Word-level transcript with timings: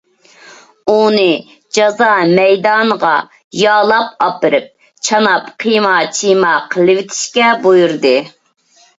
ئۇنى 0.91 1.25
جازا 1.77 2.05
مەيدانىغا 2.39 3.11
يالاپ 3.63 4.23
ئاپىرىپ، 4.27 4.71
چاناپ 5.09 5.51
قىيما- 5.65 5.91
چىيما 6.21 6.55
قىلىۋېتىشكە 6.77 7.51
بۇيرۇدى. 7.67 8.15